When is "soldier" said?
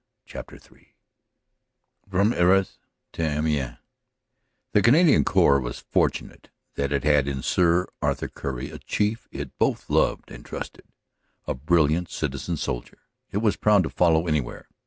12.57-12.97